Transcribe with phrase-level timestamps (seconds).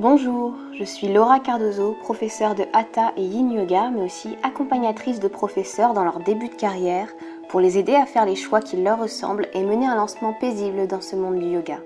[0.00, 5.28] Bonjour, je suis Laura Cardozo, professeure de Hatha et Yin Yoga, mais aussi accompagnatrice de
[5.28, 7.08] professeurs dans leur début de carrière
[7.50, 10.86] pour les aider à faire les choix qui leur ressemblent et mener un lancement paisible
[10.86, 11.80] dans ce monde du yoga.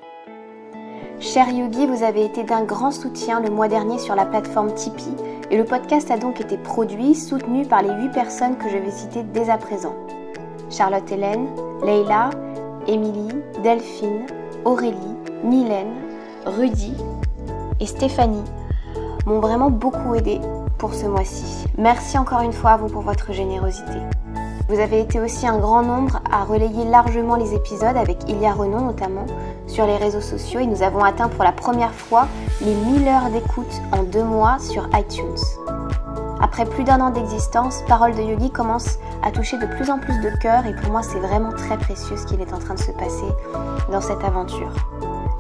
[1.19, 5.17] Cher Yogi, vous avez été d'un grand soutien le mois dernier sur la plateforme Tipeee
[5.51, 8.93] et le podcast a donc été produit, soutenu par les 8 personnes que je vais
[8.93, 9.97] citer dès à présent.
[10.71, 11.49] Charlotte Hélène,
[11.83, 12.31] Leila,
[12.87, 14.25] Émilie, Delphine,
[14.65, 15.95] Aurélie, Mylène,
[16.47, 16.95] Rudy
[17.87, 18.45] Stéphanie
[19.27, 20.41] m'ont vraiment beaucoup aidé
[20.79, 21.67] pour ce mois-ci.
[21.79, 23.99] Merci encore une fois à vous pour votre générosité.
[24.69, 28.81] Vous avez été aussi un grand nombre à relayer largement les épisodes avec Ilia Renon
[28.87, 29.27] notamment
[29.67, 32.29] sur les réseaux sociaux et nous avons atteint pour la première fois
[32.63, 35.37] les 1000 heures d'écoute en deux mois sur iTunes.
[36.41, 40.19] Après plus d'un an d'existence, Parole de Yogi commence à toucher de plus en plus
[40.21, 42.81] de cœurs et pour moi c'est vraiment très précieux ce qu'il est en train de
[42.81, 43.27] se passer
[43.91, 44.73] dans cette aventure.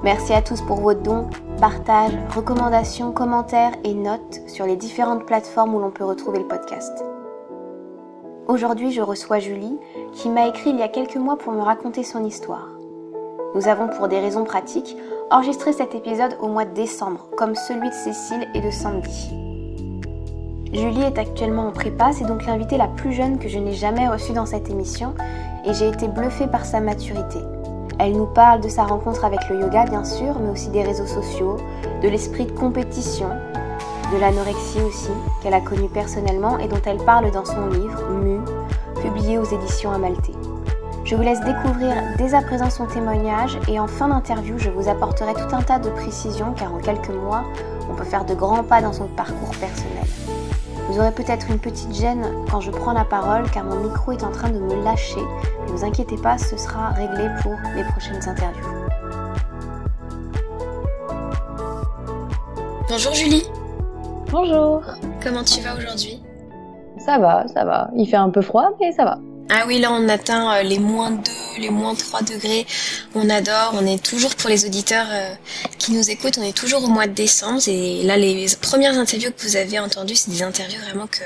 [0.04, 5.74] Merci à tous pour vos dons, partages, recommandations, commentaires et notes sur les différentes plateformes
[5.74, 7.02] où l'on peut retrouver le podcast.
[8.46, 9.78] Aujourd'hui, je reçois Julie,
[10.12, 12.68] qui m'a écrit il y a quelques mois pour me raconter son histoire.
[13.54, 14.94] Nous avons, pour des raisons pratiques,
[15.30, 19.30] enregistré cet épisode au mois de décembre, comme celui de Cécile et de Sandy.
[20.70, 24.06] Julie est actuellement en prépa, c'est donc l'invitée la plus jeune que je n'ai jamais
[24.06, 25.14] reçue dans cette émission,
[25.64, 27.38] et j'ai été bluffée par sa maturité.
[27.98, 31.06] Elle nous parle de sa rencontre avec le yoga, bien sûr, mais aussi des réseaux
[31.06, 31.56] sociaux,
[32.02, 33.28] de l'esprit de compétition,
[34.12, 35.10] de l'anorexie aussi,
[35.42, 38.40] qu'elle a connu personnellement et dont elle parle dans son livre Mu,
[39.00, 40.32] publié aux éditions Amalté.
[41.04, 44.88] Je vous laisse découvrir dès à présent son témoignage et en fin d'interview, je vous
[44.88, 47.44] apporterai tout un tas de précisions car en quelques mois,
[47.90, 50.33] on peut faire de grands pas dans son parcours personnel.
[50.88, 54.22] Vous aurez peut-être une petite gêne quand je prends la parole car mon micro est
[54.22, 55.22] en train de me lâcher.
[55.66, 58.64] Ne vous inquiétez pas, ce sera réglé pour les prochaines interviews.
[62.88, 63.44] Bonjour Julie.
[64.30, 64.82] Bonjour.
[65.22, 66.22] Comment tu vas aujourd'hui?
[66.98, 67.90] Ça va, ça va.
[67.96, 69.18] Il fait un peu froid, mais ça va.
[69.50, 71.22] Ah oui, là on atteint euh, les moins 2,
[71.58, 72.66] les moins 3 degrés.
[73.14, 75.34] On adore, on est toujours pour les auditeurs euh,
[75.78, 77.60] qui nous écoutent, on est toujours au mois de décembre.
[77.66, 81.24] Et là, les premières interviews que vous avez entendues, c'est des interviews vraiment que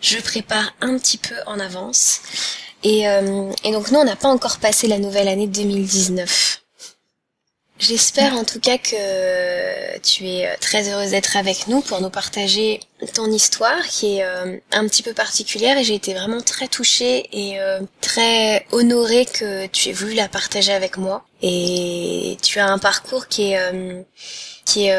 [0.00, 2.20] je prépare un petit peu en avance.
[2.82, 6.65] Et, euh, et donc nous, on n'a pas encore passé la nouvelle année 2019.
[7.78, 12.08] J'espère en tout cas que tu es euh, très heureuse d'être avec nous pour nous
[12.08, 12.80] partager
[13.12, 17.28] ton histoire qui est euh, un petit peu particulière et j'ai été vraiment très touchée
[17.32, 21.26] et euh, très honorée que tu aies voulu la partager avec moi.
[21.42, 24.04] Et tu as un parcours qui est
[24.64, 24.96] qui est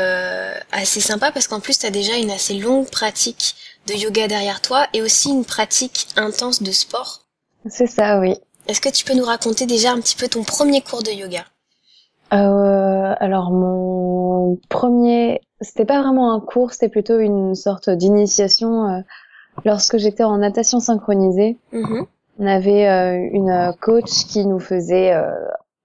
[0.71, 3.55] assez sympa parce qu'en plus tu as déjà une assez longue pratique
[3.87, 7.23] de yoga derrière toi et aussi une pratique intense de sport.
[7.67, 8.35] C'est ça, oui.
[8.67, 11.43] Est-ce que tu peux nous raconter déjà un petit peu ton premier cours de yoga?
[12.33, 18.85] Euh, alors mon premier, c'était pas vraiment un cours, c'était plutôt une sorte d'initiation.
[18.89, 18.99] Euh,
[19.65, 22.05] lorsque j'étais en natation synchronisée, Mhm.
[22.39, 25.31] on avait euh, une coach qui nous faisait euh,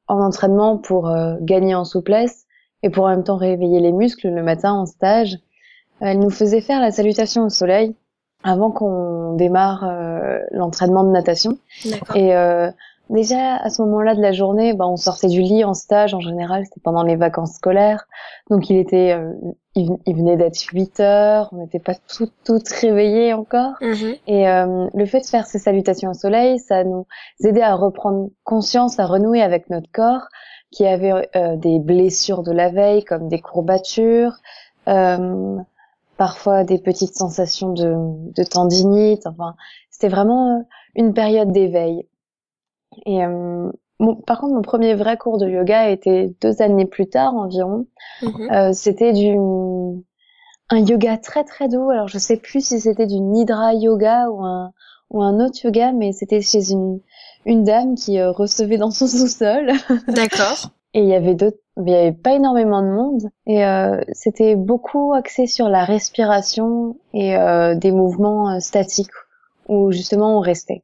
[0.08, 2.44] en entraînement pour euh, gagner en souplesse
[2.82, 5.38] et pour en même temps réveiller les muscles le matin en stage.
[6.00, 7.94] Elle nous faisait faire la salutation au soleil
[8.42, 9.88] avant qu'on démarre
[10.50, 11.58] l'entraînement de natation.
[11.88, 12.16] D'accord.
[12.16, 12.72] Et euh,
[13.12, 16.20] déjà à ce moment-là de la journée, bah, on sortait du lit en stage en
[16.20, 18.06] général, c'était pendant les vacances scolaires.
[18.50, 19.32] Donc il était, euh,
[19.74, 23.74] il, il venait d'être 8 heures, on n'était pas toutes toutes réveillées encore.
[23.80, 24.14] Mhm.
[24.26, 27.06] Et euh, le fait de faire ces salutations au soleil, ça nous
[27.44, 30.26] aidait à reprendre conscience, à renouer avec notre corps
[30.72, 34.34] qui avait euh, des blessures de la veille comme des courbatures,
[34.88, 35.58] euh,
[36.16, 37.94] parfois des petites sensations de,
[38.32, 39.26] de tendinite.
[39.26, 39.54] Enfin,
[39.90, 42.06] c'était vraiment une période d'éveil.
[43.06, 47.08] Et euh, mon- par contre, mon premier vrai cours de yoga était deux années plus
[47.08, 47.86] tard environ.
[48.22, 48.50] Mhm.
[48.50, 49.36] Euh, c'était du
[50.70, 51.90] un yoga très très doux.
[51.90, 54.72] Alors je sais plus si c'était du nidra yoga ou un
[55.10, 57.00] ou un autre yoga, mais c'était chez une
[57.44, 59.72] une dame qui euh, recevait dans son sous-sol.
[60.08, 60.70] D'accord.
[60.94, 63.22] Et il y avait d'autres, mais il y avait pas énormément de monde.
[63.46, 69.10] Et euh, c'était beaucoup axé sur la respiration et euh, des mouvements statiques
[69.68, 70.82] où justement on restait.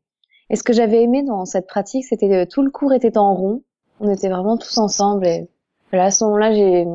[0.51, 3.35] Et ce que j'avais aimé dans cette pratique, c'était que tout le cours était en
[3.35, 3.63] rond.
[4.01, 5.27] On était vraiment tous ensemble.
[5.27, 5.49] Et
[5.91, 6.87] voilà, à ce moment-là, j'ai,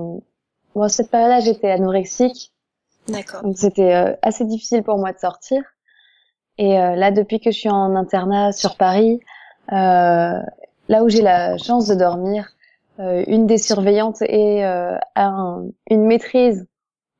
[0.75, 2.51] moi, cette période-là, j'étais anorexique.
[3.07, 3.43] D'accord.
[3.43, 5.61] Donc c'était euh, assez difficile pour moi de sortir.
[6.57, 9.19] Et euh, là, depuis que je suis en internat sur Paris,
[9.71, 10.39] euh,
[10.87, 12.49] là où j'ai la chance de dormir,
[12.99, 16.65] euh, une des surveillantes est, euh, a un- une maîtrise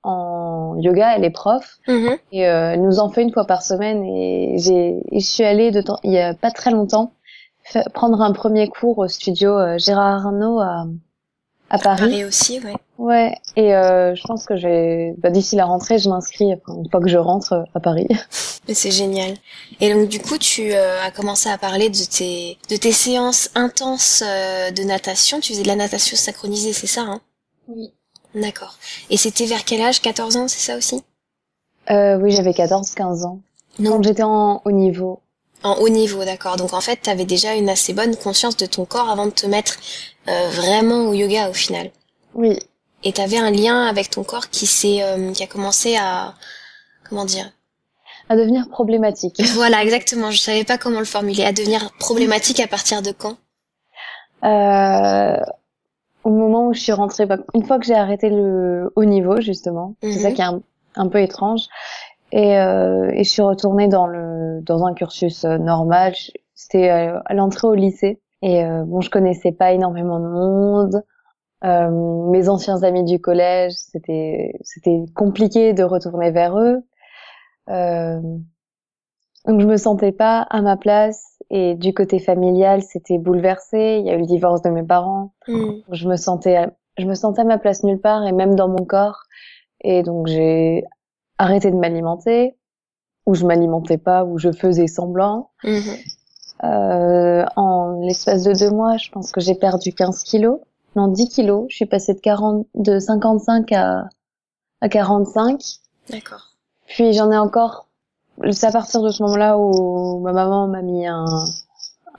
[0.04, 2.18] en yoga, elle est prof, Mhm.
[2.32, 4.04] et euh, elle nous en fait une fois par semaine.
[4.04, 7.14] Et j'ai, je suis allée de temps, il y a pas très longtemps
[7.94, 10.86] prendre un premier cours au studio euh, Gérard Arnaud à,
[11.70, 11.98] à Paris.
[12.10, 12.74] Paris aussi, ouais.
[12.98, 17.00] Ouais, et euh, je pense que j'ai, bah, d'ici la rentrée, je m'inscris une fois
[17.00, 18.08] que je rentre à Paris.
[18.68, 19.34] C'est génial.
[19.82, 23.50] Et donc du coup, tu euh, as commencé à parler de tes de tes séances
[23.56, 25.40] intenses euh, de natation.
[25.40, 27.22] Tu faisais de la natation synchronisée, c'est ça hein?
[27.68, 27.94] Oui.
[28.36, 28.78] D'accord.
[29.10, 30.02] Et c'était vers quel âge?
[30.02, 31.04] 14 ans, c'est ça aussi?
[31.90, 33.40] Euh, Oui, j'avais 14-15 ans.
[33.80, 35.20] Donc j'étais en haut niveau.
[35.64, 36.58] En haut niveau, d'accord.
[36.58, 39.32] Donc en fait, tu avais déjà une assez bonne conscience de ton corps avant de
[39.32, 39.78] te mettre
[40.26, 41.92] vraiment au yoga au final.
[42.34, 42.58] Oui.
[43.04, 45.02] Et tu avais un lien avec ton corps qui s'est
[45.34, 46.36] qui a commencé à
[47.10, 47.52] comment dire?
[48.30, 49.42] À devenir problématique.
[49.56, 50.32] Voilà, exactement.
[50.32, 51.44] Je savais pas comment le formuler.
[51.44, 53.38] À devenir problématique à partir de quand?
[54.44, 55.38] Euh,
[56.24, 59.42] Au moment où je suis rentrée, bah, une fois que j'ai arrêté le haut niveau,
[59.42, 60.36] justement, c'est ça mhm.
[60.36, 60.62] qui est
[60.96, 61.68] un, peu étrange,
[62.32, 66.14] et, euh, et, je suis retournée dans le dans un cursus euh, normal.
[66.56, 71.04] C'était euh, à l'entrée au lycée, et euh, bon, je connaissais pas énormément de monde.
[71.64, 76.84] Euh, mes anciens amis du collège, c'était c'était compliqué de retourner vers eux.
[77.70, 78.20] Euh,
[79.46, 84.00] donc je me sentais pas à ma place et du côté familial c'était bouleversé.
[84.00, 85.34] Il y a eu le divorce de mes parents.
[85.48, 85.70] Mm.
[85.92, 86.68] Je me sentais
[86.98, 89.24] je me sentais à ma place nulle part et même dans mon corps.
[89.82, 90.84] Et donc j'ai
[91.38, 92.58] arrêté de m'alimenter
[93.28, 95.52] ou je m'alimentais pas ou je faisais semblant.
[95.64, 96.18] Mm-hmm.
[96.64, 100.60] Euh, en l'espace de deux mois, je pense que j'ai perdu 15 kilos.
[100.96, 101.66] Non, 10 kilos.
[101.70, 104.08] Je suis passée de 40, de 55 à,
[104.82, 105.62] à 45.
[106.10, 106.56] D'accord.
[106.88, 107.88] Puis j'en ai encore.
[108.52, 111.26] C'est à partir de ce moment-là où ma maman m'a mis un,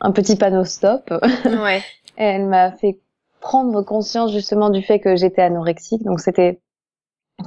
[0.00, 1.12] un petit panneau stop.
[1.44, 1.82] Ouais.
[2.16, 3.00] Elle m'a fait
[3.40, 6.02] prendre conscience justement du fait que j'étais anorexique.
[6.05, 6.61] Donc c'était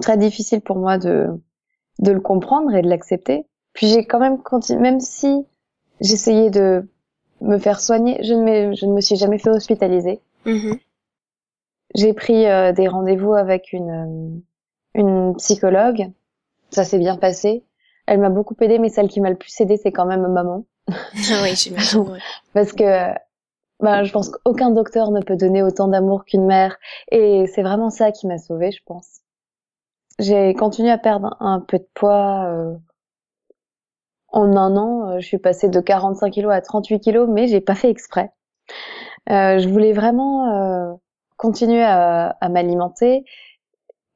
[0.02, 1.28] très difficile pour moi de,
[2.00, 3.46] de le comprendre et de l'accepter.
[3.74, 5.46] Puis j'ai quand même continué, même si
[6.02, 6.88] j'essayais de
[7.42, 10.20] me faire soigner, je ne me, je ne me suis jamais fait hospitaliser.
[10.46, 10.80] Mm-hmm.
[11.96, 14.42] J'ai pris euh, des rendez-vous avec une,
[14.94, 16.12] une psychologue
[16.70, 17.64] ça s'est bien passé.
[18.08, 20.66] Elle m'a beaucoup aidée, mais celle qui m'a le plus aidée, c'est quand même maman.
[20.90, 22.18] Ah oui, j'imagine.
[22.54, 23.14] Parce que
[23.80, 26.78] bah, je pense qu'aucun docteur ne peut donner autant d'amour qu'une mère.
[27.12, 29.22] Et c'est vraiment ça qui m'a sauvée, je pense.
[30.20, 32.46] J'ai continué à perdre un peu de poids.
[32.48, 32.76] Euh,
[34.30, 37.62] en un an, euh, je suis passée de 45 kilos à 38 kilos, mais j'ai
[37.62, 38.32] pas fait exprès.
[39.30, 40.94] Euh, je voulais vraiment euh,
[41.38, 43.26] continuer à, à m'alimenter,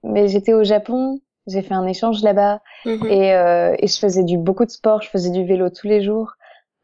[0.03, 3.05] mais j'étais au Japon j'ai fait un échange là-bas mhm.
[3.07, 5.01] et, euh, et je faisais du beaucoup de sport.
[5.01, 6.33] Je faisais du vélo tous les jours.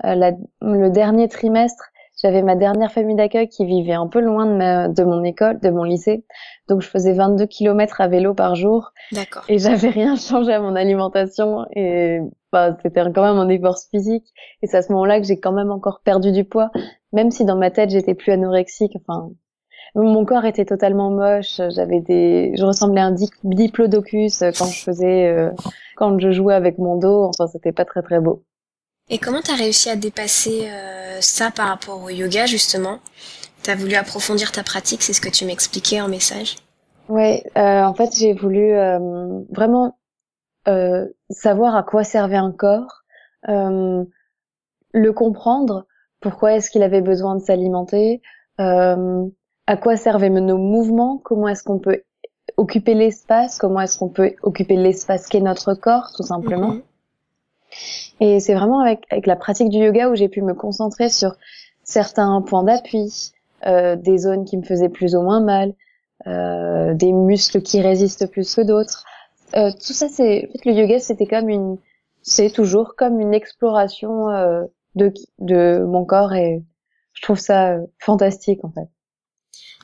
[0.06, 0.32] Euh, la,
[0.62, 1.84] le dernier trimestre,
[2.22, 5.60] j'avais ma dernière famille d'accueil qui vivait un peu loin de, ma, de mon école,
[5.60, 6.26] de mon lycée.
[6.68, 8.92] Donc je faisais 22 kilomètres à vélo par jour.
[9.12, 9.44] D'accord.
[9.50, 12.20] Et j'avais rien changé à mon alimentation et
[12.52, 14.26] bah, c'était quand même un effort physique.
[14.64, 16.72] Et c'est à ce moment-là que j'ai quand même encore perdu du poids,
[17.14, 18.94] même si dans ma tête j'étais plus anorexique.
[18.96, 19.30] Enfin,
[19.96, 21.62] mon corps était totalement moche.
[21.70, 25.52] J'avais des, je ressemblais à un diplodocus quand je faisais, euh,
[25.96, 27.24] quand je jouais avec mon dos.
[27.24, 28.44] Enfin, c'était pas très très beau.
[29.10, 33.00] Et comment t'as réussi à dépasser euh, ça par rapport au yoga justement?
[33.64, 36.56] T'as voulu approfondir ta pratique, c'est ce que tu m'expliquais en message?
[37.10, 38.74] Ouais, euh, en fait, j'ai voulu
[39.50, 39.98] vraiment
[41.30, 43.04] savoir à quoi servait un corps,
[43.48, 45.86] le comprendre,
[46.20, 48.22] pourquoi est-ce qu'il avait besoin de s'alimenter,
[49.68, 52.02] à quoi servaient nos mouvements, comment est-ce qu'on peut
[52.56, 56.72] occuper l'espace, comment est-ce qu'on peut occuper l'espace qu'est notre corps, tout simplement.
[56.72, 56.82] Mhm.
[58.20, 61.36] Et c'est vraiment avec, avec la pratique du yoga où j'ai pu me concentrer sur
[61.84, 63.34] certains points d'appui,
[63.66, 65.74] euh, des zones qui me faisaient plus ou moins mal,
[66.26, 69.06] euh, des muscles qui résistent plus que d'autres.
[69.56, 71.78] Euh, tout ça, c'est en fait, le yoga, c'était comme une,
[72.22, 74.64] c'est toujours comme une exploration euh,
[74.96, 76.64] de de mon corps et
[77.14, 78.90] je trouve ça euh, fantastique en fait.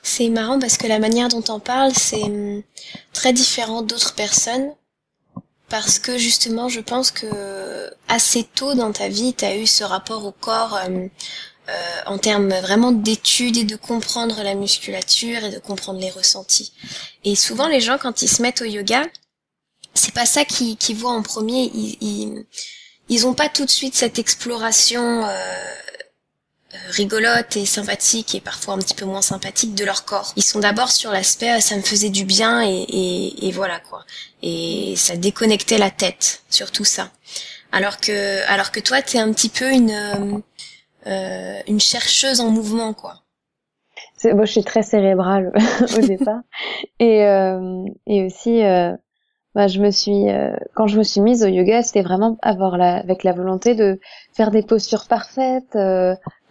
[0.04, 2.62] C'est marrant parce que la manière dont on parle, c'est hum,
[3.14, 4.70] très différent d'autres personnes.
[5.70, 9.82] Parce que justement, je pense que assez tôt dans ta vie, tu as eu ce
[9.82, 11.08] rapport au corps hum,
[11.70, 16.74] euh, en termes vraiment d'études et de comprendre la musculature et de comprendre les ressentis.
[17.24, 19.02] Et souvent, les gens, quand ils se mettent au yoga,
[19.94, 21.70] c'est pas ça qu'ils voient en premier.
[21.74, 22.44] Ils,
[23.08, 25.74] ils, ont pas tout de suite cette exploration euh,
[26.88, 30.32] rigolote et sympathique et parfois un petit peu moins sympathique de leur corps.
[30.36, 34.04] Ils sont d'abord sur l'aspect euh, ça me faisait du bien et, et, voilà quoi.
[34.42, 37.10] Et ça déconnectait la tête sur tout ça.
[37.72, 40.38] Alors que alors que toi t'es un petit peu une euh,
[41.06, 43.22] euh une chercheuse en mouvement quoi.
[44.24, 45.52] Moi je suis très cérébrale
[45.96, 46.40] au départ
[46.98, 47.20] et
[48.06, 48.62] et aussi
[49.54, 50.26] bah, je me suis
[50.74, 54.00] quand je me suis mise au yoga, c'était vraiment avoir la avec la volonté de
[54.32, 55.76] faire des postures parfaites,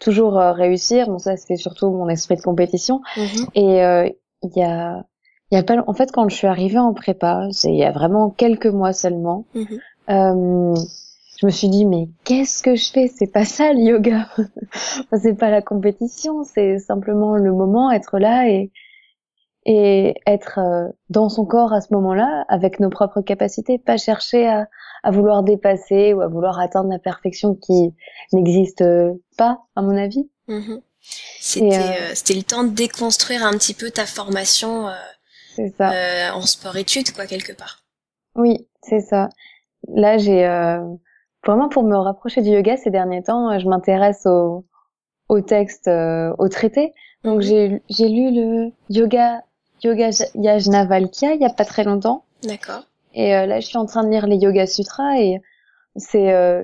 [0.04, 1.08] toujours euh, réussir.
[1.08, 3.02] Bon ça c'était surtout mon esprit de compétition.
[3.18, 3.48] Mhm.
[3.56, 3.64] Et
[4.44, 5.04] il y a
[5.52, 7.84] il y a pas, en fait, quand je suis arrivée en prépa, c'est il y
[7.84, 9.66] a vraiment quelques mois seulement, Mhm.
[10.10, 10.76] euh,
[11.40, 13.08] je me suis dit mais qu'est-ce que je fais?
[13.08, 14.28] C'est pas ça le yoga.
[15.22, 18.72] C'est pas la compétition, c'est simplement le moment, être là et
[19.66, 24.48] et être euh, dans son corps à ce moment-là, avec nos propres capacités, pas chercher
[24.48, 24.68] à,
[25.04, 27.94] à vouloir dépasser ou à vouloir atteindre la perfection qui
[28.34, 28.84] n'existe
[29.38, 30.30] pas, à mon avis.
[30.48, 30.82] Mhm.
[31.40, 35.92] C'était euh, euh, c'était le temps de déconstruire un petit peu ta formation euh, ça.
[36.36, 37.84] en sport-études, quoi, quelque part.
[38.36, 39.30] Oui, c'est ça.
[39.90, 40.46] Là, j'ai
[41.46, 44.66] vraiment pour me rapprocher du yoga ces derniers temps, je m'intéresse au,
[45.28, 46.94] au texte, au traité.
[47.24, 47.42] Donc Mhm.
[47.42, 49.44] j'ai j'ai lu le yoga
[49.84, 52.26] yoga Yajnavalkya il y a pas très longtemps.
[52.44, 52.84] D'accord.
[53.14, 55.40] Et euh, là, je suis en train de lire les Yoga Sutras et
[55.96, 56.64] c'est euh,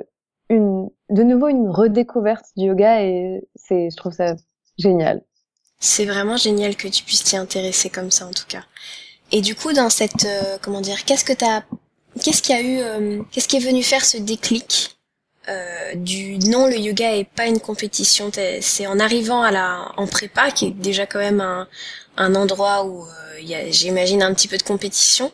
[0.50, 4.36] une, de nouveau une redécouverte du yoga et c'est, je trouve ça
[4.78, 5.22] génial.
[5.80, 8.64] C'est vraiment génial que tu puisses t'y intéresser comme ça, en tout cas.
[9.32, 11.62] Et du coup, dans cette, euh, comment dire, qu'est-ce que t'as,
[12.22, 15.00] qu'est-ce qui a eu, qu'est-ce qui est venu faire ce déclic
[15.50, 18.32] euh, du non, le yoga est pas une compétition.
[18.62, 21.68] C'est en arrivant à la, en prépa, qui est déjà quand même un,
[22.20, 25.32] un endroit où euh, j'imagine, un petit peu de compétition.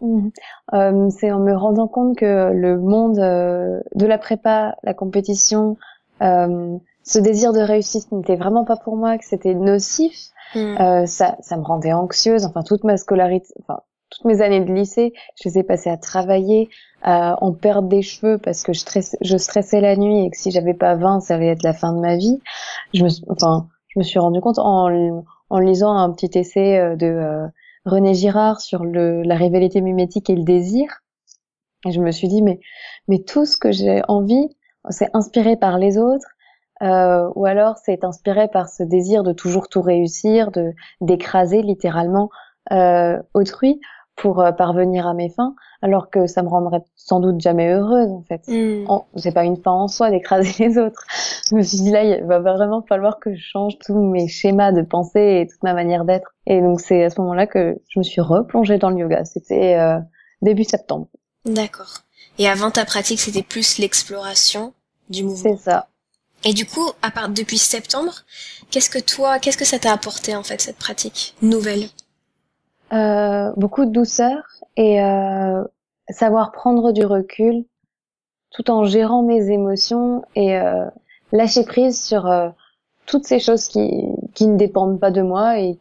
[0.00, 0.30] Mhm.
[0.74, 5.76] Euh, c'est en me rendant compte que le monde euh, de la prépa, la compétition,
[6.22, 10.16] euh, ce désir de réussite n'était vraiment pas pour moi, que c'était nocif.
[10.54, 11.04] Hmm.
[11.04, 12.46] Ça, ça me rendait anxieuse.
[12.46, 15.98] Enfin, toute ma scolarité, enfin, toutes mes années de lycée, je les ai passées à
[15.98, 16.70] travailler,
[17.02, 20.38] à en perdre des cheveux parce que je, stress, je stressais la nuit et que
[20.38, 22.40] si j'avais pas 20, ça allait être la fin de ma vie.
[22.94, 24.88] Je me, suis- enfin, je me suis rendu compte en,
[25.50, 27.46] en lisant un petit essai euh, de euh,
[27.84, 30.88] René Girard sur le, la rivalité mimétique et le désir.
[31.88, 32.60] Je me suis dit, mais,
[33.06, 34.48] mais tout ce que j'ai envie,
[34.90, 36.26] c'est inspiré par les autres,
[36.82, 42.30] euh, ou alors c'est inspiré par ce désir de toujours tout réussir, de d'écraser littéralement
[42.72, 43.80] euh, autrui
[44.18, 48.10] pour euh, parvenir à mes fins, alors que ça me rendrait sans doute jamais heureuse
[48.10, 48.42] en fait.
[48.88, 51.04] En- C'est pas une fin en soi d'écraser les autres.
[51.48, 54.72] Je me suis dit là, il va vraiment falloir que je change tous mes schémas
[54.72, 56.34] de pensée et toute ma manière d'être.
[56.46, 59.24] Et donc c'est à ce moment-là que je me suis replongée dans le yoga.
[59.24, 59.98] C'était euh,
[60.42, 61.06] début septembre.
[61.44, 61.98] D'accord.
[62.38, 64.72] Et avant ta pratique, c'était plus l'exploration
[65.10, 65.42] du mouvement.
[65.56, 65.86] C'est ça.
[66.44, 68.12] Et du coup, à part depuis septembre,
[68.70, 71.86] qu'est-ce que toi, qu'est-ce que ça t'a apporté en fait cette pratique nouvelle?
[72.92, 74.42] Euh, beaucoup de douceur
[74.76, 75.62] et euh,
[76.08, 77.64] savoir prendre du recul
[78.50, 80.86] tout en gérant mes émotions et euh,
[81.32, 82.48] lâcher prise sur euh,
[83.04, 84.04] toutes ces choses qui,
[84.34, 85.78] qui ne dépendent pas de moi et,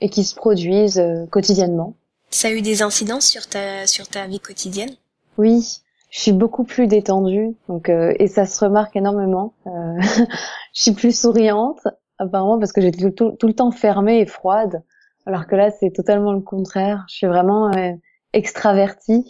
[0.00, 1.94] et qui se produisent euh, quotidiennement.
[2.30, 4.94] Ça a eu des incidences sur ta sur ta vie quotidienne?
[5.38, 5.80] Oui,
[6.10, 9.54] je suis beaucoup plus détendue donc euh, et ça se remarque énormément.
[9.66, 10.00] Euh,
[10.72, 11.80] je suis plus souriante
[12.18, 14.84] apparemment parce que j'étais tout, tout, tout le temps fermée et froide
[15.28, 17.04] alors que là c'est totalement le contraire.
[17.08, 17.92] Je suis vraiment euh,
[18.32, 19.24] extravertie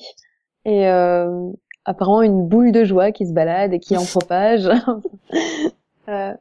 [0.64, 1.50] et euh,
[1.84, 4.68] apparemment une boule de joie qui se balade et qui en propage.
[6.08, 6.32] Euh,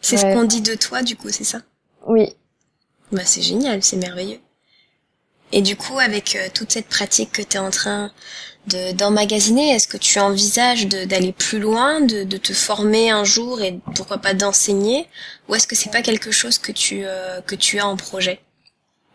[0.00, 0.32] C'est Ouais.
[0.32, 1.58] ce qu'on dit de toi du coup, c'est ça?
[2.08, 2.34] Oui,
[3.12, 4.40] Bah c'est génial, c'est merveilleux.
[5.52, 8.10] Et du coup, avec euh, toute cette pratique que tu es en train
[8.66, 13.24] de d'emmagasiner, est-ce que tu envisages de- d'aller plus loin, de, de te former un
[13.24, 15.06] jour et pourquoi pas d'enseigner,
[15.48, 18.40] ou est-ce que c'est pas quelque chose que tu euh, que tu as en projet?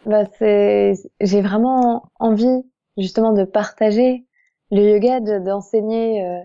[0.06, 2.64] Bah c'est j'ai vraiment envie
[2.98, 4.26] justement de partager
[4.72, 6.40] le yoga, de- d'enseigner euh,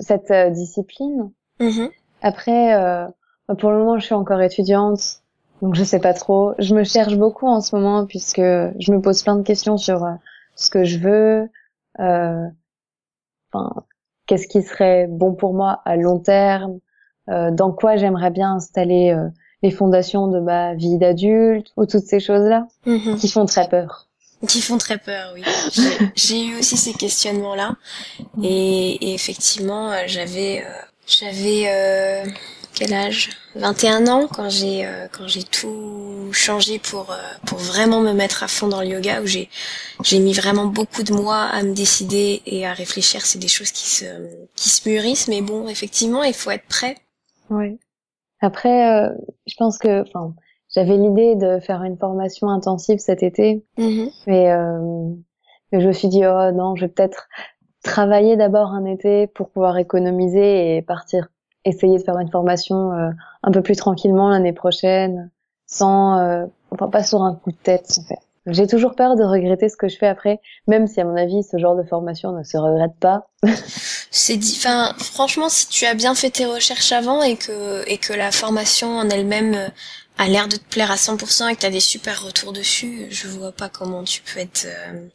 [0.00, 1.30] cette euh, discipline.
[1.60, 1.90] Mhm.
[2.22, 3.06] Après, euh,
[3.58, 5.22] pour le moment, je suis encore étudiante,
[5.62, 6.52] donc je sais pas trop.
[6.58, 10.04] Je me cherche beaucoup en ce moment puisque je me pose plein de questions sur
[10.04, 10.12] euh,
[10.54, 11.48] ce que je veux,
[12.00, 12.46] euh,
[13.52, 13.72] enfin,
[14.26, 16.78] qu'est-ce qui serait bon pour moi à long terme,
[17.30, 19.28] euh, dans quoi j'aimerais bien installer euh,
[19.62, 23.16] les fondations de ma vie d'adulte, ou toutes ces choses-là Mhm.
[23.16, 24.08] qui font très peur.
[24.46, 25.42] Qui font très peur, oui.
[26.14, 27.74] J'ai- eu aussi ces questionnements-là,
[28.42, 30.62] et, et effectivement, euh, j'avais,
[31.06, 32.24] j'avais euh,
[32.76, 33.30] quel âge?
[33.56, 37.16] 21 ans quand j'ai euh, quand j'ai tout changé pour euh,
[37.46, 39.48] pour vraiment me mettre à fond dans le yoga, où j'ai
[40.04, 43.22] j'ai mis vraiment beaucoup de mois à me décider et à réfléchir.
[43.24, 44.04] C'est des choses qui se
[44.54, 46.96] qui se mûrissent, mais bon, effectivement, il faut être prêt.
[47.50, 47.78] Oui.
[48.40, 49.10] Après, euh,
[49.46, 50.34] je pense que, enfin,
[50.74, 54.10] j'avais l'idée de faire une formation intensive cet été, Mhm.
[54.26, 55.08] mais, euh,
[55.72, 57.28] mais je me suis dit, oh non, je vais peut-être
[57.82, 61.28] travailler d'abord un été pour pouvoir économiser et partir,
[61.66, 63.10] essayer de faire une formation euh,
[63.42, 65.30] un peu plus tranquillement l'année prochaine,
[65.66, 68.18] sans, euh, enfin, pas sur un coup de tête, en fait.
[68.48, 71.42] J'ai toujours peur de regretter ce que je fais après, même si à mon avis
[71.42, 73.26] ce genre de formation ne se regrette pas.
[74.12, 77.98] C'est dit, enfin, franchement, si tu as bien fait tes recherches avant et que et
[77.98, 79.56] que la formation en elle-même
[80.18, 83.06] a l'air de te plaire à 100% et que tu as des super retours dessus,
[83.10, 85.06] je vois pas comment tu peux être euh,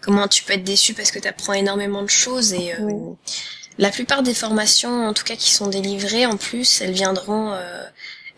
[0.00, 2.90] comment tu peux être déçu parce que tu apprends énormément de choses et euh,
[3.78, 7.82] la plupart des formations en tout cas qui sont délivrées en plus, elles viendront euh,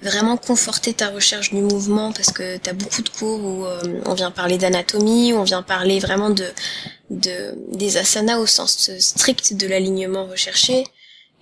[0.02, 3.66] vraiment conforter ta recherche du mouvement parce que tu as beaucoup de cours où
[4.04, 6.46] on vient parler d'anatomie, où on vient parler vraiment de,
[7.10, 10.84] de des asanas au sens strict de l'alignement recherché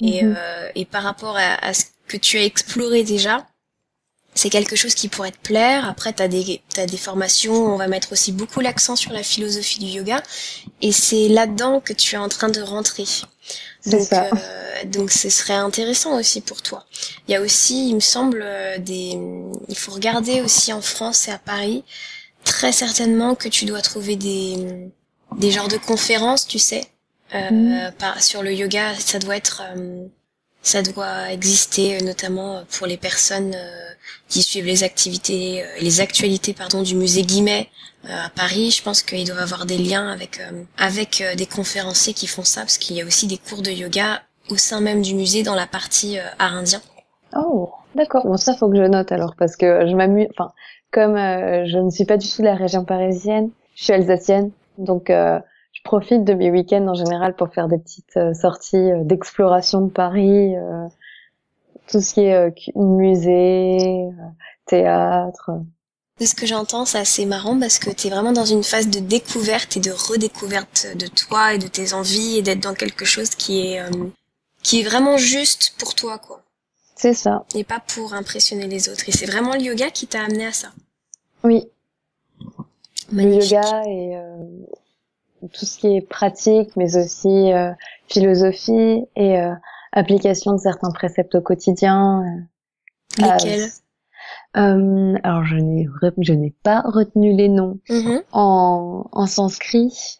[0.00, 0.36] et, mhm.
[0.74, 3.46] et par rapport à, à ce que tu as exploré déjà,
[4.34, 5.88] c'est quelque chose qui pourrait te plaire.
[5.88, 9.22] Après, tu as des, as des formations, on va mettre aussi beaucoup l'accent sur la
[9.22, 10.22] philosophie du yoga.
[10.82, 13.04] Et c'est là-dedans que tu es en train de rentrer.
[13.86, 14.26] Donc, ça.
[14.26, 16.84] Euh, donc ce serait intéressant aussi pour toi.
[17.28, 19.18] Il y a aussi, il me semble, euh, des,
[19.68, 21.84] il faut regarder aussi en France et à Paris,
[22.44, 24.90] très certainement que tu dois trouver des,
[25.38, 26.84] des genres de conférences, tu sais,
[27.34, 27.92] euh, mm.
[27.98, 28.94] par, sur le yoga.
[28.98, 30.06] Ça doit être, euh,
[30.62, 33.56] ça doit exister euh, notamment pour les personnes
[34.34, 37.68] qui suivent les activités, euh, les actualités pardon du musée Guimet
[38.04, 38.72] euh, à Paris.
[38.72, 42.62] Je pense qu'ils doivent avoir des liens avec euh, avec des conférenciers qui font ça,
[42.62, 45.54] parce qu'il y a aussi des cours de yoga au sein même du musée dans
[45.54, 46.80] la partie art indien.
[47.36, 48.26] Oh, d'accord.
[48.26, 50.26] Bon, ça faut que je note alors parce que je m'amuse.
[50.30, 50.50] Enfin,
[50.90, 55.06] comme je ne suis pas du tout de la région parisienne, je suis alsacienne, donc
[55.08, 60.54] je profite de mes week-ends en général pour faire des petites sorties d'exploration de Paris
[61.88, 64.10] tout ce qui est euh, musée, euh,
[64.66, 65.50] théâtre.
[66.20, 68.88] De ce que j'entends, c'est assez marrant parce que tu es vraiment dans une phase
[68.88, 73.04] de découverte et de redécouverte de toi et de tes envies et d'être dans quelque
[73.04, 73.90] chose qui est euh,
[74.62, 76.40] qui est vraiment juste pour toi quoi.
[76.94, 77.44] C'est ça.
[77.54, 79.08] Et pas pour impressionner les autres.
[79.08, 80.68] Et c'est vraiment le yoga qui t'a amené à ça.
[81.42, 81.68] Oui.
[83.12, 84.16] Le yoga et
[85.52, 87.50] tout ce qui est pratique, mais aussi
[88.08, 89.36] philosophie et
[89.94, 92.22] application de certains préceptes au quotidien.
[93.20, 93.70] Euh, Lesquels?
[94.56, 98.22] euh, alors je n'ai je n'ai pas retenu les noms mm-hmm.
[98.32, 100.18] en, en sanskrit.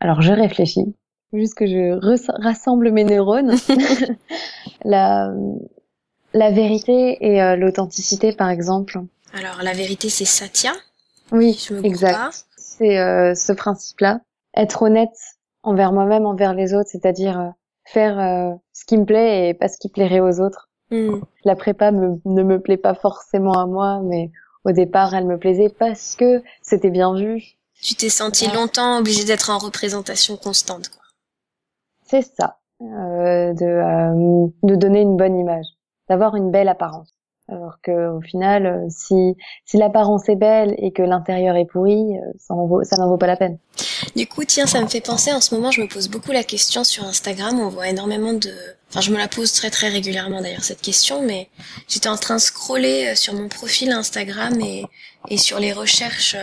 [0.00, 0.94] Alors je réfléchis,
[1.32, 1.98] juste que je
[2.42, 3.54] rassemble mes neurones.
[4.84, 5.32] la
[6.32, 9.00] la vérité et euh, l'authenticité par exemple.
[9.34, 10.72] Alors la vérité c'est satya.
[11.30, 12.46] Oui, je me exact.
[12.56, 14.20] C'est euh, ce principe-là.
[14.56, 15.14] Être honnête
[15.62, 17.52] envers moi-même, envers les autres, c'est-à-dire
[17.84, 20.68] faire euh, ce qui me plaît et pas ce qui plairait aux autres.
[20.90, 21.20] Hmm.
[21.44, 24.30] La prépa ne me plaît pas forcément à moi, mais
[24.64, 27.56] au départ, elle me plaisait parce que c'était bien vu.
[27.80, 30.90] Tu t'es senti longtemps obligée d'être en représentation constante.
[32.06, 35.66] C'est ça, euh, de, euh, de donner une bonne image,
[36.08, 37.14] d'avoir une belle apparence.
[37.50, 42.16] Alors que au final, euh, si si l'apparence est belle et que l'intérieur est pourri,
[42.16, 42.66] euh, ça n'en
[43.08, 43.58] vaut, pas la peine.
[44.14, 45.32] Du coup, tiens, ça me fait penser.
[45.32, 47.58] En ce moment, je me pose beaucoup la question sur Instagram.
[47.58, 48.52] On voit énormément de.
[48.88, 51.48] Enfin, je me la pose très très régulièrement d'ailleurs cette question, mais
[51.88, 54.84] j'étais en train de scroller euh, sur mon profil Instagram et
[55.28, 56.34] et sur les recherches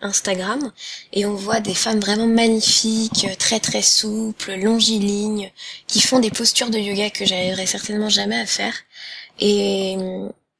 [0.00, 0.72] Instagram
[1.12, 5.52] et on voit des femmes vraiment magnifiques, très très souples, longilignes,
[5.86, 8.74] qui font des postures de yoga que j'arriverai certainement jamais à faire.
[9.38, 9.96] Et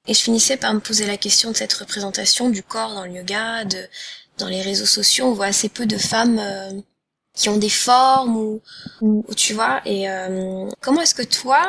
[0.07, 3.13] et je finissais par me poser la question de cette représentation du corps dans le
[3.13, 3.79] yoga, de
[4.39, 6.73] dans les réseaux sociaux, on voit assez peu de femmes euh,
[7.35, 8.61] qui ont des formes ou,
[9.01, 9.21] mm.
[9.29, 9.81] ou tu vois.
[9.85, 11.61] Et euh, comment est-ce que toi,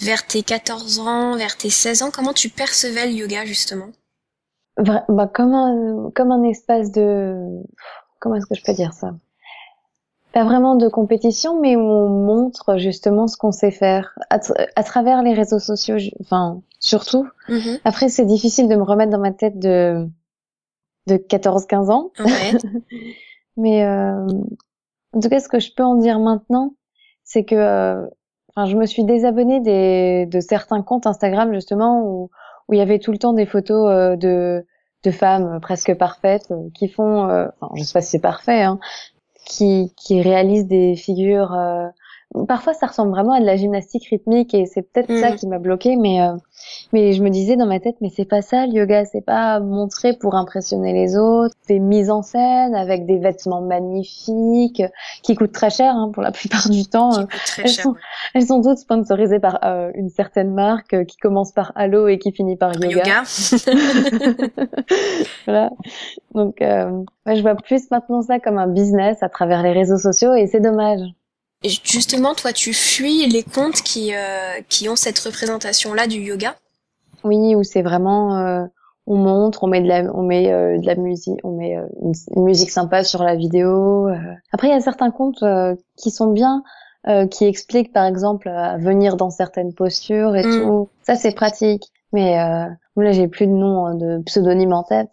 [0.00, 3.88] vers tes 14 ans, vers tes 16 ans, comment tu percevais le yoga justement?
[4.78, 7.36] Bah, comme un comme un espace de
[8.20, 9.14] comment est-ce que je peux dire ça?
[10.32, 14.38] Pas vraiment de compétition, mais où on montre justement ce qu'on sait faire à,
[14.82, 17.26] travers les réseaux sociaux, enfin surtout.
[17.48, 17.80] Mm-hmm.
[17.84, 20.06] Après, c'est difficile de me remettre dans ma tête de
[21.06, 22.10] de 14-15 ans.
[23.56, 24.26] mais euh,
[25.12, 26.74] en tout cas, ce que je peux en dire maintenant,
[27.24, 28.06] c'est que euh,
[28.54, 32.30] enfin, je me suis désabonnée des, de certains comptes Instagram justement où
[32.68, 34.64] où il y avait tout le temps des photos euh, de
[35.04, 38.78] de femmes presque parfaites qui font, enfin je sais pas si c'est parfait, hein,
[39.44, 41.56] qui, qui réalise des figures.
[42.36, 45.36] Euh, parfois, ça ressemble vraiment à de la gymnastique rythmique et c'est peut-être ça mm.
[45.36, 45.96] qui m'a bloqué.
[45.96, 46.34] Mais euh,
[46.92, 49.60] mais je me disais dans ma tête, mais c'est pas ça le yoga, c'est pas
[49.60, 51.54] montrer pour impressionner les autres.
[51.62, 54.82] C'est mise en scène avec des vêtements magnifiques
[55.22, 57.26] qui coûtent très cher hein, pour la plupart du temps.
[57.58, 57.94] elles, sont,
[58.34, 62.32] elles sont toutes sponsorisées par euh, une certaine marque qui commence par Halo et qui
[62.32, 62.88] finit par yoga.
[62.88, 63.22] yoga.
[65.46, 65.70] voilà.
[66.34, 70.34] Donc, euh, je vois plus maintenant ça comme un business à travers les réseaux sociaux
[70.34, 71.00] et c'est dommage.
[71.64, 76.56] Justement, toi, tu fuis les comptes qui euh, qui ont cette représentation-là du yoga?
[77.24, 78.64] Oui, où c'est vraiment euh,
[79.06, 82.42] on montre, on met de la on met euh, de la musique, on met une,
[82.42, 84.08] musique sympa sur la vidéo.
[84.52, 85.44] Après, il y a certains comptes
[85.96, 86.62] qui sont bien.
[87.30, 90.62] qui expliquent par exemple à venir dans certaines postures et mm.
[90.62, 94.82] tout ça c'est pratique Mais euh, là, j'ai plus de nom hein, de pseudonyme en
[94.82, 95.12] tête.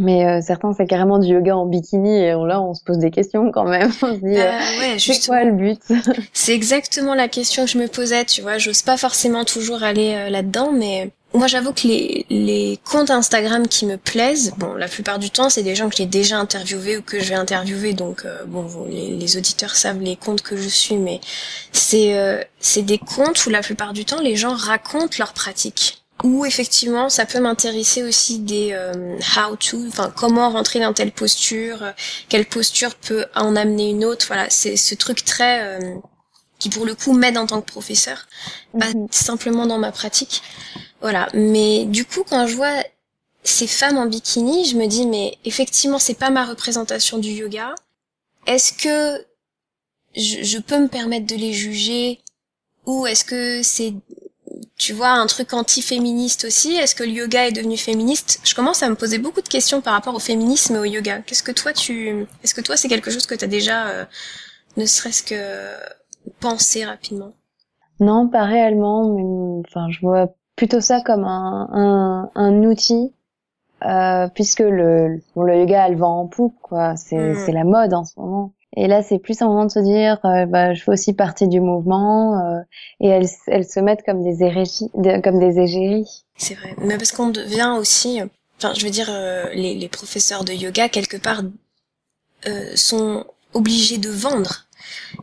[0.00, 3.10] Mais euh, certains, c'est carrément du yoga en bikini et là, on se pose des
[3.10, 3.90] questions quand même.
[4.02, 5.80] On se dit, Bah, euh, ouais, c'est quoi le but?
[6.32, 8.58] C'est exactement la question que je me posais, tu vois.
[8.58, 13.68] J'ose pas forcément toujours aller euh, là-dedans, mais moi j'avoue que les, les comptes Instagram
[13.68, 16.96] qui me plaisent, bon, la plupart du temps, c'est des gens que j'ai déjà interviewés
[16.96, 20.56] ou que je vais interviewer, donc euh, bon, les, les auditeurs savent les comptes que
[20.56, 21.20] je suis, mais
[21.72, 25.97] c'est euh, c'est des comptes où la plupart du temps, les gens racontent leurs pratiques.
[26.24, 31.12] Ou effectivement, ça peut m'intéresser aussi des euh, how to, enfin comment rentrer dans telle
[31.12, 31.92] posture,
[32.28, 34.26] quelle posture peut en amener une autre.
[34.26, 35.94] Voilà, c'est ce truc très euh,
[36.58, 38.26] qui pour le coup m'aide en tant que professeur,
[38.78, 39.06] pas Mhm.
[39.12, 40.42] simplement dans ma pratique.
[41.00, 42.82] Voilà, mais du coup quand je vois
[43.44, 47.74] ces femmes en bikini, je me dis mais effectivement c'est pas ma représentation du yoga.
[48.46, 49.24] Est-ce que
[50.16, 52.20] je, je peux me permettre de les juger?
[52.86, 53.94] Ou est-ce que c'est
[54.78, 58.40] tu vois un truc anti-féministe aussi Est-ce que le yoga est devenu féministe?
[58.44, 61.20] Je commence à me poser beaucoup de questions par rapport au féminisme et au yoga.
[61.22, 64.04] Qu'est-ce que toi tu est-ce que toi c'est quelque chose que tu as déjà euh,
[64.76, 65.74] ne serait-ce que
[66.40, 67.32] pensé rapidement?
[68.00, 69.12] Non, pas réellement.
[69.14, 73.12] Mais, enfin, je vois plutôt ça comme un, un, un outil,
[73.84, 76.96] euh, puisque le, bon, le yoga, elle vend en poupe, quoi.
[76.96, 77.36] C'est, Mm.
[77.44, 78.52] c'est la mode en ce moment.
[78.76, 81.48] Et là, c'est plus un moment de se dire, euh, bah, je fais aussi partie
[81.48, 82.60] du mouvement, euh,
[83.00, 86.24] et elles, elles se mettent comme des hérégies, de- comme des égéries.
[86.36, 86.74] C'est vrai.
[86.78, 88.20] Mais parce qu'on devient aussi,
[88.58, 91.42] enfin, je veux dire, euh, les, les professeurs de yoga, quelque part,
[92.46, 94.66] euh, sont obligés de vendre.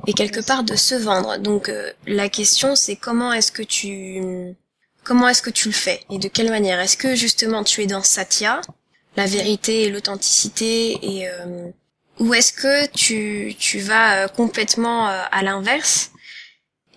[0.08, 1.38] Et quelque part de se vendre.
[1.38, 4.22] Donc, euh, la question, c'est comment est-ce que tu,
[5.04, 6.02] comment est-ce que tu le fais?
[6.10, 6.80] Et de quelle manière?
[6.80, 8.62] Est-ce que, justement, tu es dans Satya,
[9.16, 11.30] la vérité et l'authenticité et,
[12.20, 16.12] ou est-ce que tu, tu vas euh, complètement euh, à l'inverse?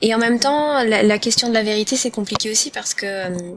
[0.00, 3.54] Et en même temps, la, question de la vérité, c'est compliqué aussi parce que, euh,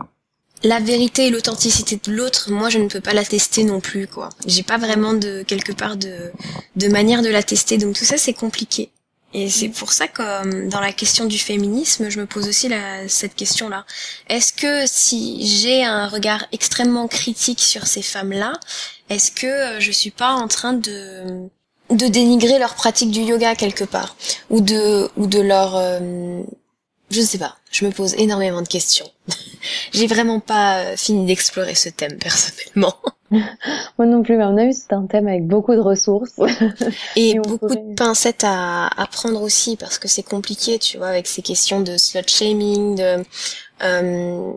[0.64, 4.08] la vérité et l'authenticité de l'autre, moi je ne peux pas la tester non plus
[4.08, 4.30] quoi.
[4.46, 6.32] J'ai pas vraiment de quelque part de
[6.76, 8.92] de manière de la tester donc tout ça c'est compliqué.
[9.34, 12.68] Et c'est pour ça que euh, dans la question du féminisme, je me pose aussi
[12.68, 13.86] la, cette question-là.
[14.28, 18.54] Est-ce que si j'ai un regard extrêmement critique sur ces femmes-là,
[19.10, 21.50] est-ce que euh, je suis pas en train de
[21.90, 24.16] de dénigrer leur pratique du yoga quelque part?
[24.50, 26.42] Ou de ou de leur euh,
[27.10, 29.10] je ne sais pas, je me pose énormément de questions.
[29.94, 32.96] J'ai vraiment pas euh, fini d'explorer ce thème personnellement.
[33.32, 36.34] Moi non plus, mais à mon avis, c'est un thème avec beaucoup de ressources.
[37.16, 41.08] Et, beaucoup pourrait- de pincettes à, à prendre aussi parce que c'est compliqué, tu vois,
[41.08, 43.24] avec ces questions de slut shaming, de,
[43.84, 44.52] euh,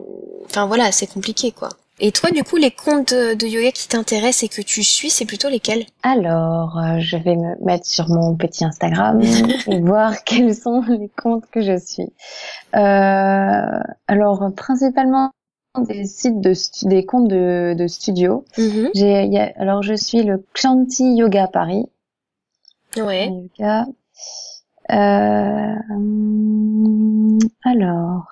[0.47, 1.69] enfin voilà, c'est compliqué quoi.
[2.01, 5.11] Et toi, du coup, les comptes de, de yoga qui t'intéressent et que tu suis,
[5.11, 5.87] c'est plutôt lesquels?
[6.03, 9.21] Alors, euh, je vais me mettre sur mon petit Instagram
[9.69, 12.13] et voir quels sont les comptes que je suis.
[12.75, 15.31] Euh, alors, principalement
[15.89, 16.53] des sites de
[16.89, 18.45] des comptes de, de studio.
[18.59, 18.91] Mhm.
[18.95, 21.87] J'ai, alors, je suis le Chanty Yoga Paris.
[22.97, 23.29] Ouais.
[23.29, 23.87] Yoga.
[24.91, 28.27] Euh, hum, alors,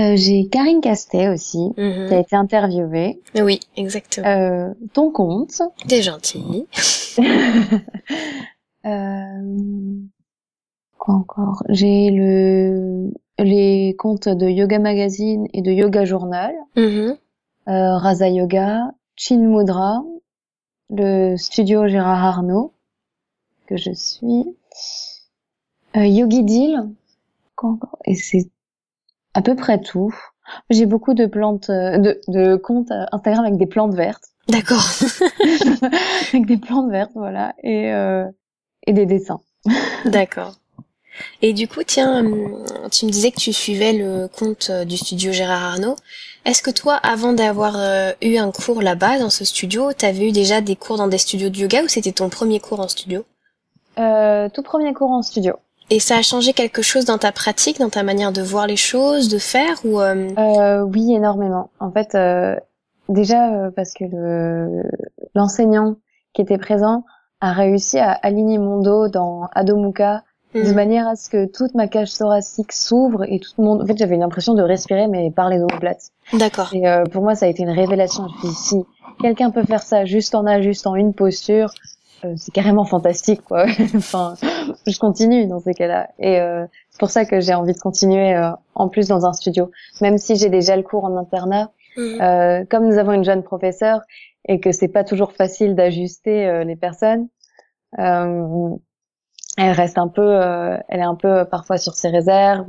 [0.00, 2.12] euh, j'ai Karine Castet aussi, qui a Mhm.
[2.12, 3.20] été interviewée.
[3.34, 4.26] Oui, exactement.
[4.26, 5.62] Euh, ton compte.
[5.88, 6.66] T'es gentil.
[8.86, 10.00] Euh,
[10.98, 11.62] quoi encore?
[11.68, 17.16] J'ai le les comptes de Yoga Magazine et de Yoga Journal, Mhm.
[17.68, 20.02] euh, Rasa Yoga, Chin Mudra,
[20.90, 22.72] le studio Gérard Arnaud
[23.66, 24.56] que je suis,
[25.96, 26.88] euh, Yogi Deal,
[27.54, 27.98] quoi encore?
[28.06, 28.48] Et c'est
[29.34, 30.14] à peu près tout.
[30.70, 34.84] J'ai beaucoup de plantes, euh, de, de comptes euh, Instagram avec des plantes vertes, D'accord.
[36.32, 38.24] avec des plantes vertes, voilà, et euh,
[38.86, 39.40] et des dessins.
[40.06, 40.54] D'accord.
[41.42, 44.96] Et du coup, tiens, hum, tu me disais que tu suivais le compte euh, du
[44.96, 45.96] studio Gérard Arnaud.
[46.44, 50.32] Est-ce que toi, avant d'avoir euh, eu un cours là-bas, dans ce studio, t'avais eu
[50.32, 53.24] déjà des cours dans des studios de yoga ou c'était ton premier cours en studio?
[53.98, 55.56] Euh, tout premier cours en studio.
[55.90, 58.76] Et ça a changé quelque chose dans ta pratique, dans ta manière de voir les
[58.76, 61.70] choses, de faire ou euh, Euh, oui, énormément.
[61.80, 62.56] En fait, euh,
[63.08, 64.82] déjà euh, parce que le
[65.34, 65.96] l'enseignant
[66.34, 67.04] qui était présent
[67.40, 70.24] a réussi à aligner mon dos dans Adho Mukha
[70.54, 73.82] de hum, manière à ce que toute ma cage thoracique s'ouvre et tout le monde.
[73.82, 76.10] En fait, j'avais l'impression de respirer mais par les omoplates.
[76.32, 76.70] D'accord.
[76.72, 78.26] Et euh, pour moi, ça a été une révélation.
[78.28, 78.86] Je me suis dit, si
[79.20, 81.70] quelqu'un peut faire ça juste en a, juste en une posture,
[82.24, 83.66] euh, c'est carrément fantastique, quoi.
[83.94, 84.34] enfin,
[84.86, 86.08] je continue dans ces cas-là.
[86.18, 89.32] Et euh, c'est pour ça que j'ai envie de continuer euh, en plus dans un
[89.32, 91.70] studio, même si j'ai déjà le cours en internat.
[91.98, 94.02] Euh, comme nous avons une jeune professeure
[94.46, 97.26] et que c'est pas toujours facile d'ajuster euh, les personnes,
[97.98, 98.70] euh,
[99.56, 102.66] elle reste un peu, euh, elle est un peu parfois sur ses réserves.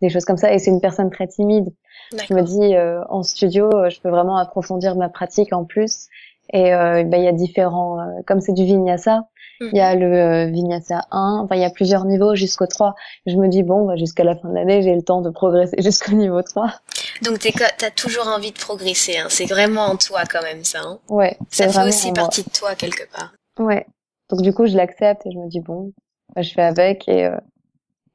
[0.00, 0.52] des choses comme ça.
[0.54, 1.68] Et c'est une personne très timide.
[2.12, 6.08] Je me dis, euh, en studio, je peux vraiment approfondir ma pratique en plus.
[6.52, 9.26] Et euh, ben, il y a différents, comme c'est du vinyasa,
[9.60, 10.00] il y a mhm.
[10.00, 12.94] le vinyasa 1, enfin il y a plusieurs niveaux jusqu'au 3.
[13.26, 15.76] Je me dis bon, bah, jusqu'à la fin de l'année, j'ai le temps de progresser
[15.82, 16.72] jusqu'au niveau 3.
[17.22, 19.26] Donc tu as toujours envie de progresser, hein.
[19.28, 20.80] c'est vraiment en toi quand même ça.
[20.84, 20.98] Hein.
[21.08, 21.36] ouais.
[21.50, 23.32] Ça fait aussi partie de toi quelque part.
[23.58, 23.86] Ouais.
[24.30, 25.92] Donc du coup, je l'accepte et je me dis bon,
[26.34, 27.30] bah, je fais avec et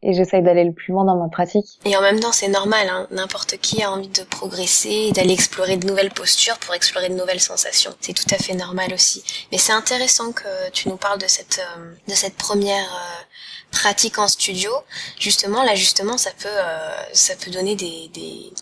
[0.08, 1.66] et j'essaye d'aller le plus loin dans ma pratique.
[1.84, 3.08] Et en même temps, c'est normal, hein.
[3.12, 7.16] n'importe qui a envie de progresser et d'aller explorer de nouvelles postures pour explorer de
[7.16, 7.94] nouvelles sensations.
[8.00, 9.22] C'est tout à fait normal aussi.
[9.52, 13.24] Mais c'est intéressant que tu nous parles de cette euh, de cette première euh,
[13.72, 14.72] pratique en studio.
[15.20, 18.54] Justement, là, justement, ça peut euh, ça peut donner des des,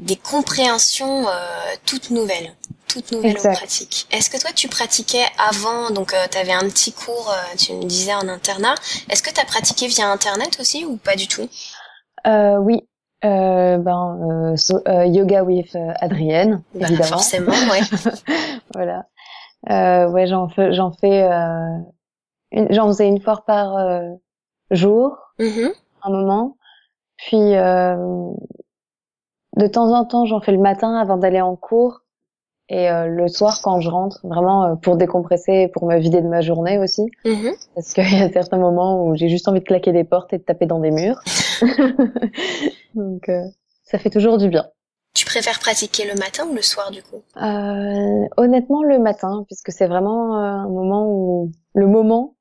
[0.00, 1.26] des compréhensions
[1.86, 2.52] toutes nouvelles
[2.94, 4.06] toute nouvelle pratique.
[4.12, 7.72] Est-ce que toi tu pratiquais avant, donc euh, tu avais un petit cours, euh, tu
[7.72, 8.76] me disais en internat,
[9.10, 11.48] est-ce que tu as pratiqué via internet aussi ou pas du tout?
[12.26, 12.86] Euh, Oui,
[13.24, 14.54] euh, ben,
[14.88, 17.08] euh, yoga with Adrienne, bah, évidemment.
[17.08, 17.80] Forcément, ouais.
[18.74, 19.06] voilà.
[20.10, 21.28] ouais, j'en fais, j'en fais,
[22.70, 23.76] j'en faisais une fois par
[24.70, 25.72] jour, mm-hmm.
[26.02, 26.56] un moment.
[27.16, 27.54] Puis
[29.56, 32.03] de temps en temps, j'en fais le matin avant d'aller en cours
[32.70, 36.28] et euh, le soir quand je rentre vraiment euh, pour décompresser pour me vider de
[36.28, 37.52] ma journée aussi mm-hmm.
[37.74, 40.38] parce qu'il y a certains moments où j'ai juste envie de claquer des portes et
[40.38, 41.20] de taper dans des murs.
[42.94, 43.44] Donc euh,
[43.82, 44.66] ça fait toujours du bien.
[45.14, 47.22] Tu préfères pratiquer le matin ou le soir du coup?
[47.36, 52.34] Honnêtement le matin puisque c'est vraiment un moment où le moment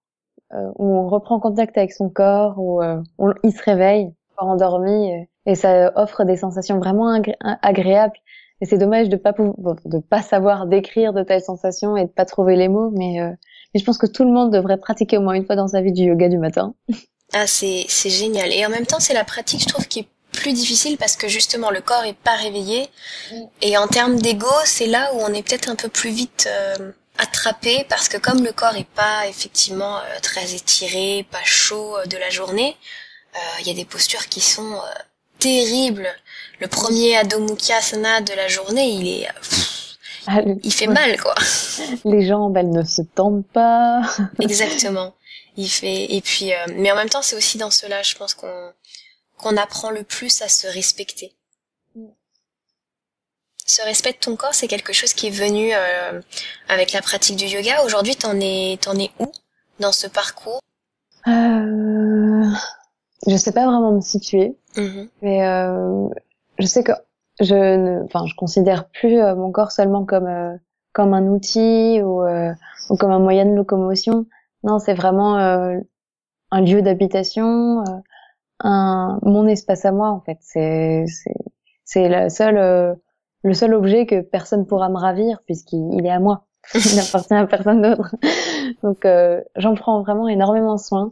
[0.51, 5.55] où on reprend contact avec son corps où on, il se réveille pas endormi et
[5.55, 7.21] ça offre des sensations vraiment
[7.61, 8.17] agréables
[8.63, 12.23] et c'est dommage de pas de pas savoir décrire de telles sensations et de pas
[12.23, 13.29] trouver les mots, mais, euh,
[13.73, 15.81] mais je pense que tout le monde devrait pratiquer au moins une fois dans sa
[15.81, 16.73] vie du yoga du matin.
[17.35, 18.53] Ah, c'est c'est génial.
[18.53, 21.27] Et en même temps, c'est la pratique, je trouve, qui est plus difficile parce que
[21.27, 22.87] justement le corps est pas réveillé.
[23.63, 26.91] Et en termes d'ego, c'est là où on est peut-être un peu plus vite euh,
[27.17, 32.17] attrapé parce que comme le corps est pas effectivement euh, très étiré, pas chaud de
[32.17, 32.77] la journée,
[33.61, 34.79] il y a des postures qui sont
[35.39, 36.07] terribles
[36.59, 39.27] le premier Adho de la journée, il est,
[40.27, 41.35] ah, il fait mal, quoi.
[42.05, 44.01] Les jambes, elles ne se tendent pas.
[44.39, 45.13] Exactement.
[45.57, 48.33] Il fait, et puis, euh, mais en même temps, c'est aussi dans cela, je pense
[48.33, 48.71] qu'on,
[49.37, 51.33] qu'on apprend le plus à se respecter.
[53.65, 56.21] Ce respect de ton corps, c'est quelque chose qui est venu euh,
[56.67, 57.83] avec la pratique du yoga.
[57.85, 59.31] Aujourd'hui, t'en es, t'en es où
[59.79, 60.59] dans ce parcours?
[61.27, 62.45] Euh,
[63.27, 65.09] Je sais pas vraiment me situer, mm-hmm.
[65.21, 66.09] mais euh,
[66.63, 66.93] je sais que
[67.41, 70.55] je ne, enfin, je considère plus euh, mon corps seulement comme euh,
[70.93, 72.53] comme un outil ou, euh,
[72.89, 74.27] ou comme un moyen de locomotion.
[74.63, 77.83] Non, c'est vraiment un lieu d'habitation,
[78.61, 80.37] un mon espace à moi en fait.
[80.39, 81.05] C'est
[81.83, 82.97] c'est la seule
[83.43, 86.45] le seul objet que personne pourra me ravir puisqu'il est à moi.
[86.75, 88.15] Il n'appartient à personne d'autre.
[88.83, 89.05] Donc
[89.57, 91.09] j'en prends vraiment énormément soin.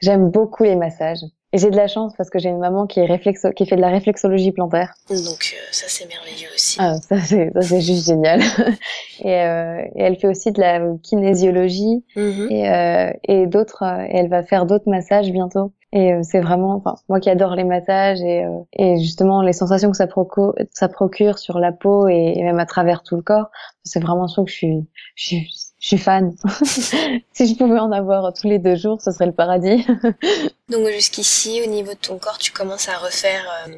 [0.00, 1.24] J'aime beaucoup les massages.
[1.54, 3.76] Et j'ai de la chance parce que j'ai une maman qui est réflexo qui fait
[3.76, 4.92] de la réflexologie plantaire.
[5.08, 6.76] Donc euh, ça c'est merveilleux aussi.
[6.78, 8.40] Ah, ça c'est ça c'est juste génial.
[9.20, 12.52] et, euh, et, elle fait aussi de la kinésiologie mm-hmm.
[12.52, 13.82] et, euh, et d'autres.
[13.82, 15.72] Euh, et elle va faire d'autres massages bientôt.
[15.92, 19.90] Et euh, c'est vraiment, enfin moi qui adore les massages et, et justement les sensations
[19.90, 23.50] que ça, procure, ça procure sur la peau et, même à travers tout le corps,
[23.84, 25.48] c'est vraiment ça que je suis, je suis
[25.80, 26.34] je suis fan.
[27.32, 29.86] si je pouvais en avoir tous les deux jours, ce serait le paradis.
[30.68, 33.76] Donc jusqu'ici, au niveau de ton corps, tu commences à refaire euh,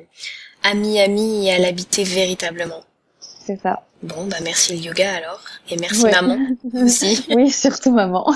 [0.62, 2.82] ami-ami et à l'habiter véritablement.
[3.18, 3.82] C'est ça.
[4.02, 5.42] Bon, bah merci le yoga alors.
[5.68, 6.38] Et merci maman
[6.82, 7.26] aussi.
[7.30, 8.32] oui, surtout maman.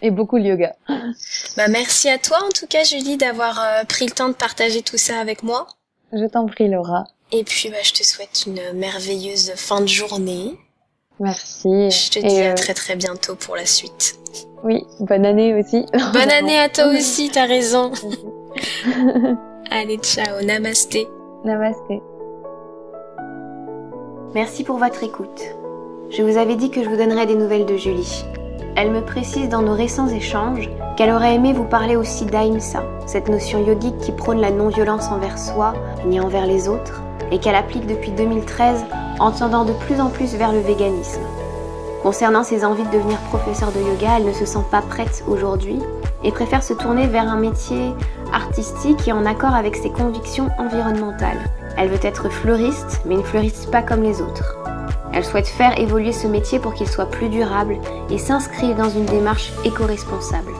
[0.00, 0.74] et beaucoup le yoga.
[1.56, 4.80] Bah merci à toi en tout cas Julie d'avoir euh, pris le temps de partager
[4.80, 5.66] tout ça avec moi.
[6.12, 7.04] Je t'en prie Laura.
[7.30, 10.56] Et puis bah, je te souhaite une merveilleuse fin de journée.
[11.20, 11.90] Merci.
[11.90, 14.18] Je te dis à euh, très très bientôt pour la suite.
[14.64, 15.86] Oui, bonne année aussi.
[15.92, 17.92] Bonne année à toi aussi, t'as raison.
[19.70, 21.06] Allez, ciao, namasté.
[21.44, 22.02] Namasté.
[24.34, 25.42] Merci pour votre écoute.
[26.10, 28.24] Je vous avais dit que je vous donnerais des nouvelles de Julie.
[28.76, 33.28] Elle me précise dans nos récents échanges qu'elle aurait aimé vous parler aussi d'Aïmsa, cette
[33.28, 35.74] notion yogique qui prône la non-violence envers soi
[36.06, 38.84] ni envers les autres, et qu'elle applique depuis 2013
[39.18, 41.20] en tendant de plus en plus vers le véganisme.
[42.02, 45.78] Concernant ses envies de devenir professeur de yoga, elle ne se sent pas prête aujourd'hui
[46.24, 47.94] et préfère se tourner vers un métier
[48.32, 51.50] artistique et en accord avec ses convictions environnementales.
[51.76, 54.56] Elle veut être fleuriste, mais une fleuriste pas comme les autres.
[55.12, 57.76] Elle souhaite faire évoluer ce métier pour qu'il soit plus durable
[58.10, 60.52] et s'inscrire dans une démarche éco-responsable.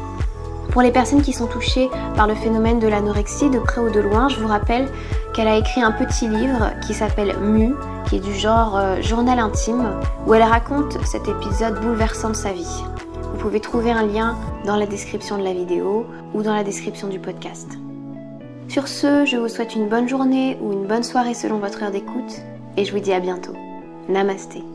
[0.71, 4.01] Pour les personnes qui sont touchées par le phénomène de l'anorexie de près ou de
[4.01, 4.89] loin, je vous rappelle
[5.35, 7.75] qu'elle a écrit un petit livre qui s'appelle Mu,
[8.09, 9.91] qui est du genre euh, journal intime,
[10.27, 12.85] où elle raconte cet épisode bouleversant de sa vie.
[13.33, 17.09] Vous pouvez trouver un lien dans la description de la vidéo ou dans la description
[17.09, 17.69] du podcast.
[18.69, 21.91] Sur ce, je vous souhaite une bonne journée ou une bonne soirée selon votre heure
[21.91, 22.43] d'écoute
[22.77, 23.55] et je vous dis à bientôt.
[24.09, 24.70] Namasté.